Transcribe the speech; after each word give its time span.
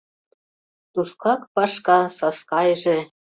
Тушкак 0.93 1.41
вашка 1.55 1.99
Саскайже. 2.17 2.97